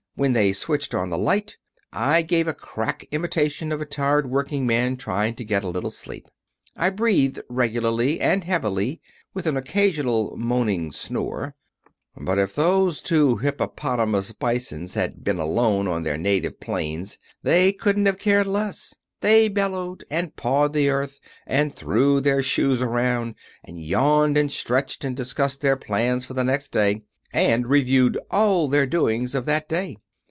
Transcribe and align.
When 0.15 0.33
they 0.33 0.53
switched 0.53 0.93
on 0.93 1.09
the 1.09 1.17
light 1.17 1.57
I 1.91 2.21
gave 2.21 2.47
a 2.47 2.53
crack 2.53 3.07
imitation 3.11 3.71
of 3.71 3.81
a 3.81 3.85
tired 3.87 4.29
working 4.29 4.67
man 4.67 4.95
trying 4.97 5.33
to 5.35 5.43
get 5.45 5.63
a 5.63 5.67
little 5.69 5.89
sleep. 5.89 6.27
I 6.75 6.91
breathed 6.91 7.41
regularly 7.49 8.19
and 8.19 8.43
heavily, 8.43 9.01
with 9.33 9.47
an 9.47 9.57
occasional 9.57 10.37
moaning 10.37 10.91
snore. 10.91 11.55
But 12.15 12.37
if 12.37 12.53
those 12.53 13.01
two 13.01 13.37
hippopotamus 13.37 14.31
Bisons 14.33 14.93
had 14.93 15.23
been 15.23 15.39
alone 15.39 15.87
on 15.87 16.03
their 16.03 16.17
native 16.17 16.59
plains 16.59 17.17
they 17.41 17.73
couldn't 17.73 18.05
have 18.05 18.19
cared 18.19 18.45
less. 18.47 18.93
They 19.21 19.47
bellowed, 19.47 20.03
and 20.07 20.35
pawed 20.35 20.73
the 20.73 20.89
earth, 20.89 21.19
and 21.47 21.73
threw 21.73 22.21
their 22.21 22.43
shoes 22.43 22.79
around, 22.79 23.33
and 23.63 23.81
yawned, 23.83 24.37
and 24.37 24.51
stretched 24.51 25.03
and 25.03 25.15
discussed 25.17 25.61
their 25.61 25.77
plans 25.77 26.25
for 26.25 26.35
the 26.35 26.43
next 26.43 26.71
day, 26.71 27.01
and 27.33 27.65
reviewed 27.65 28.19
all 28.29 28.67
their 28.67 28.85
doings 28.85 29.33
of 29.33 29.45
that 29.47 29.67
day. 29.67 29.97